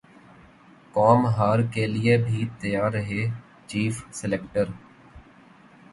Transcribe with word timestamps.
قوم 0.93 1.25
ہار 1.35 1.59
کیلئے 1.73 2.17
بھی 2.25 2.45
تیار 2.59 2.91
رہے 2.91 3.23
چیف 3.67 4.03
سلیکٹر 4.13 4.65